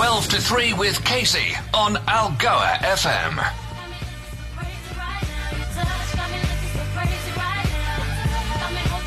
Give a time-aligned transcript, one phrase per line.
[0.00, 3.36] 12 to 3 with Kaycee on Algoa FM.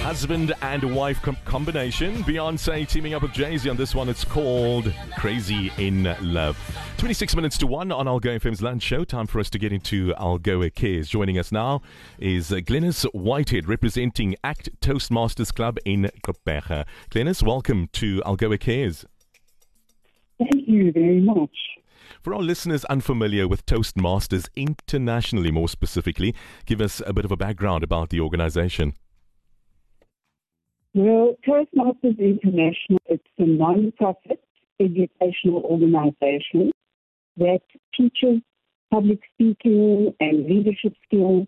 [0.00, 2.22] Husband and wife com- combination.
[2.22, 4.08] Beyonce teaming up with Jay Z on this one.
[4.08, 6.56] It's called Crazy in Love.
[6.96, 9.04] 26 minutes to 1 on Algoa FM's lunch show.
[9.04, 11.10] Time for us to get into Algoa Cares.
[11.10, 11.82] Joining us now
[12.18, 16.86] is uh, Glennis Whitehead representing ACT Toastmasters Club in Gqeberha.
[17.10, 19.04] Glennis, welcome to Algoa Cares.
[20.68, 21.56] Thank you very much.
[22.20, 26.34] For our listeners unfamiliar with Toastmasters internationally, more specifically,
[26.66, 28.92] give us a bit of a background about the organization.
[30.94, 34.44] Well, Toastmasters International, it's a non-profit
[34.78, 36.70] educational organization
[37.38, 37.62] that
[37.96, 38.42] teaches
[38.90, 41.46] public speaking and leadership skills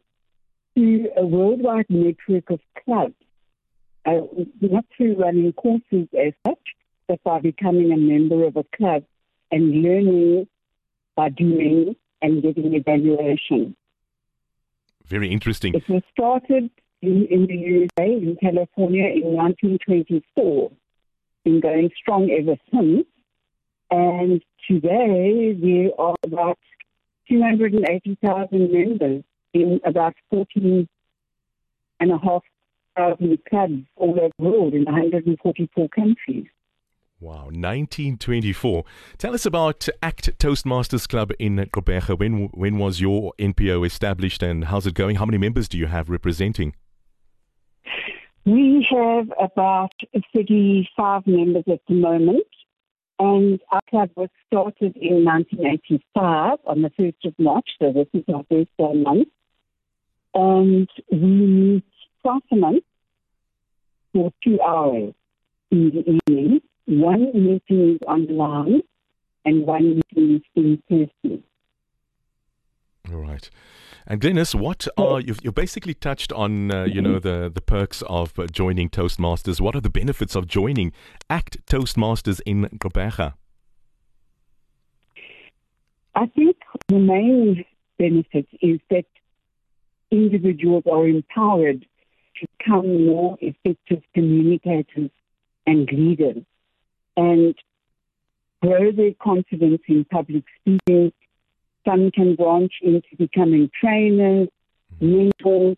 [0.75, 3.15] through a worldwide network of clubs.
[4.07, 4.21] Uh,
[4.63, 6.59] not through running courses as such,
[7.11, 9.03] but by becoming a member of a club
[9.51, 10.47] and learning
[11.17, 13.75] by doing and getting evaluation.
[15.07, 15.75] Very interesting.
[15.75, 16.71] It was started
[17.03, 20.71] in, in the USA, in California, in 1924.
[21.45, 23.07] Been going strong ever since.
[23.91, 26.59] And today there are about
[27.29, 30.89] 280,000 members in about 14
[31.99, 32.43] and a half
[32.97, 36.47] thousand clubs all over the world in 144 countries.
[37.23, 38.83] Wow, 1924.
[39.19, 42.19] Tell us about ACT Toastmasters Club in Gqeberha.
[42.19, 45.17] When when was your NPO established and how's it going?
[45.17, 46.75] How many members do you have representing?
[48.47, 49.93] We have about
[50.35, 52.47] 35 members at the moment,
[53.19, 58.25] and our club was started in 1985 on the 1st of March, so this is
[58.35, 59.29] our birthday month.
[60.33, 61.85] And we meet
[62.23, 62.85] twice a month
[64.15, 65.13] for two hours
[65.71, 66.63] in the evening.
[66.91, 68.83] One meeting is online,
[69.45, 71.45] and one meeting is in person.
[73.13, 73.49] All right.
[74.09, 76.73] And Glennis, what are you've, you basically touched on?
[76.73, 79.61] Uh, you know the the perks of uh, joining Toastmasters.
[79.61, 80.93] What are the benefits of joining
[81.29, 83.35] ACT Toastmasters in Gqeberha?
[86.17, 86.57] I think
[86.89, 87.65] the main
[87.99, 89.05] benefit is that
[90.11, 91.87] individuals are empowered
[92.41, 95.11] to become more effective communicators
[95.69, 96.43] and leaders
[97.17, 97.55] and
[98.63, 101.13] grow their confidence in public speaking
[101.87, 104.49] some can branch into becoming trainers,
[105.01, 105.17] mm-hmm.
[105.17, 105.77] mentors,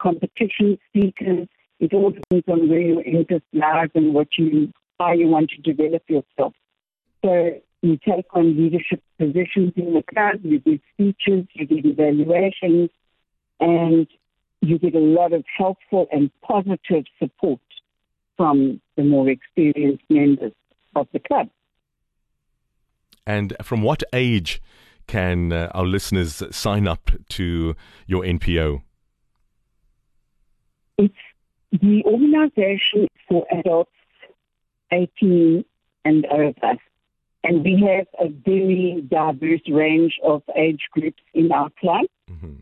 [0.00, 1.48] competition speakers.
[1.78, 5.60] It all depends on where your interest lies and what you, how you want to
[5.60, 6.54] develop yourself.
[7.22, 12.90] So you take on leadership positions in the club, you give speeches, you give evaluations,
[13.60, 14.06] and
[14.62, 17.60] you get a lot of helpful and positive support
[18.36, 20.52] from the more experienced members
[20.94, 21.48] of the club.
[23.26, 24.62] And from what age
[25.06, 27.74] can uh, our listeners sign up to
[28.06, 28.82] your NPO?
[30.98, 31.14] It's
[31.72, 33.90] the organization for adults
[34.92, 35.64] 18
[36.04, 36.76] and over.
[37.44, 42.06] And we have a very diverse range of age groups in our club.
[42.30, 42.54] Mm-hmm.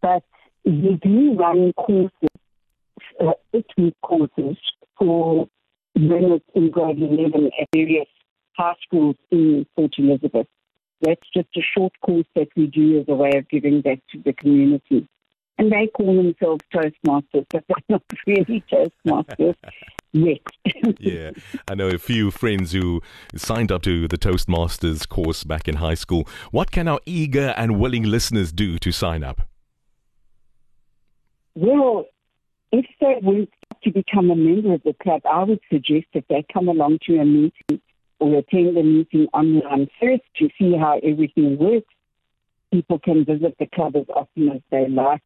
[0.00, 0.24] But
[0.64, 2.33] we do run courses,
[3.20, 4.56] uh, eight-week courses
[4.98, 5.48] for
[5.96, 8.08] women in grade 11 at various
[8.56, 10.46] high schools in Port Elizabeth.
[11.00, 14.22] That's just a short course that we do as a way of giving back to
[14.24, 15.08] the community.
[15.58, 19.54] And they call themselves Toastmasters, but they're not really Toastmasters
[20.12, 20.38] yet.
[20.98, 21.30] yeah,
[21.68, 23.02] I know a few friends who
[23.36, 26.26] signed up to the Toastmasters course back in high school.
[26.50, 29.42] What can our eager and willing listeners do to sign up?
[31.54, 32.06] Well,
[32.74, 33.50] if they want
[33.84, 37.18] to become a member of the club, I would suggest that they come along to
[37.18, 37.80] a meeting
[38.18, 41.92] or attend the meeting online first to see how everything works.
[42.72, 45.22] People can visit the club as often as they like,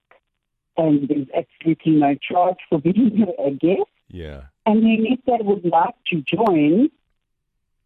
[0.77, 3.89] and there's absolutely no charge for being a guest.
[4.09, 4.43] Yeah.
[4.67, 6.91] And then if they would like to join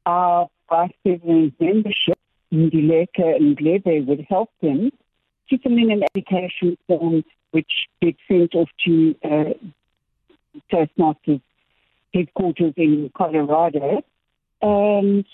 [0.07, 2.19] our vice president membership,
[2.53, 4.91] Ndileka and Glebe would help them
[5.59, 7.71] fill in an application form which
[8.01, 9.53] gets sent off to uh,
[10.73, 11.41] Toastmasters
[12.15, 14.03] headquarters in Colorado
[14.61, 15.25] and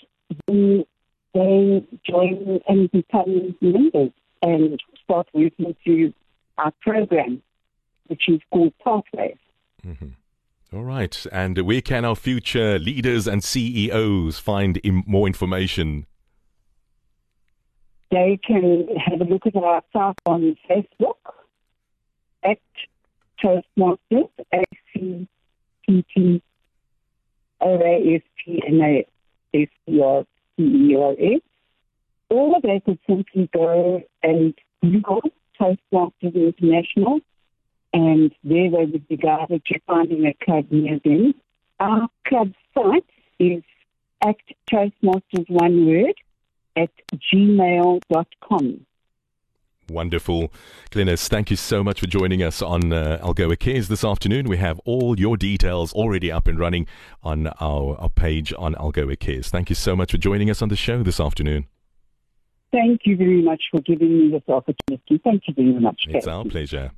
[0.47, 0.85] then
[1.33, 4.11] they join and become members
[4.41, 6.13] and start working through
[6.57, 7.41] our program,
[8.07, 9.37] which is called Pathways.
[9.85, 10.09] Mm-hmm.
[10.75, 11.25] All right.
[11.31, 16.05] And where can our future leaders and CEOs find Im- more information?
[18.11, 21.17] They can have a look at our site on Facebook
[22.43, 22.59] at
[23.43, 24.63] Toastmasters, A
[24.93, 25.27] C
[25.87, 26.41] T T
[27.61, 29.05] O A S T N A
[29.53, 31.41] S-T-R-C-E-R-S.
[32.29, 35.21] Or they could simply go and Google
[35.59, 37.19] Toastmasters International,
[37.93, 41.33] and there they would be guided to finding a club near them.
[41.79, 43.05] Our club site
[43.39, 43.63] is
[44.21, 44.35] at
[44.69, 46.15] Toastmasters one word
[46.79, 46.89] at
[47.33, 48.85] gmail.com.
[49.89, 50.53] Wonderful.
[50.91, 54.47] Glennis, thank you so much for joining us on uh, Algoa Cares this afternoon.
[54.47, 56.87] We have all your details already up and running
[57.23, 59.49] on our, our page on Algoa Cares.
[59.49, 61.65] Thank you so much for joining us on the show this afternoon.
[62.71, 65.19] Thank you very much for giving me this opportunity.
[65.23, 66.03] Thank you very much.
[66.07, 66.91] It's our pleasure.